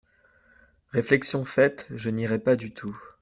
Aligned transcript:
Réflexion 0.89 1.45
faite, 1.45 1.85
je 1.93 2.09
n'irai 2.09 2.39
pas 2.39 2.55
du 2.55 2.73
tout. 2.73 2.99